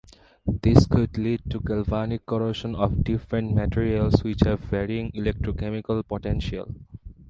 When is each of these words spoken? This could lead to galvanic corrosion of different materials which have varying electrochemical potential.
This 0.63 0.87
could 0.87 1.15
lead 1.19 1.41
to 1.51 1.59
galvanic 1.59 2.25
corrosion 2.25 2.73
of 2.73 3.03
different 3.03 3.53
materials 3.53 4.23
which 4.23 4.39
have 4.45 4.61
varying 4.61 5.11
electrochemical 5.11 6.03
potential. 6.07 6.73